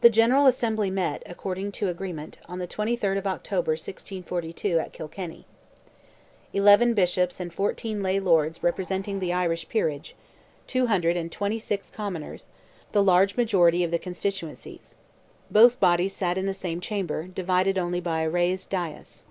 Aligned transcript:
The 0.00 0.08
General 0.08 0.46
Assembly 0.46 0.90
met, 0.90 1.22
according 1.26 1.72
to 1.72 1.88
agreement, 1.90 2.38
on 2.48 2.58
the 2.58 2.66
23rd 2.66 3.18
of 3.18 3.26
October, 3.26 3.72
1642, 3.72 4.78
at 4.78 4.94
Kilkenny. 4.94 5.44
Eleven 6.54 6.94
bishops 6.94 7.38
and 7.38 7.52
fourteen 7.52 8.02
lay 8.02 8.18
lords 8.18 8.62
represented 8.62 9.20
the 9.20 9.30
Irish 9.34 9.68
peerage; 9.68 10.16
two 10.66 10.86
hundred 10.86 11.18
and 11.18 11.30
twenty 11.30 11.58
six 11.58 11.90
commoners, 11.90 12.48
the 12.92 13.04
large 13.04 13.36
majority 13.36 13.84
of 13.84 13.90
the 13.90 13.98
constituencies. 13.98 14.96
Both 15.50 15.78
bodies 15.80 16.16
sat 16.16 16.38
in 16.38 16.46
the 16.46 16.54
same 16.54 16.80
chamber, 16.80 17.26
divided 17.26 17.76
only 17.76 18.00
by 18.00 18.22
a 18.22 18.30
raised 18.30 18.70
dais. 18.70 19.26